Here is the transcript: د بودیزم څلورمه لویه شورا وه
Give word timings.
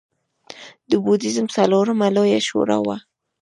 د 0.89 0.91
بودیزم 1.03 1.47
څلورمه 1.55 2.07
لویه 2.15 2.39
شورا 2.47 2.77
وه 2.85 2.97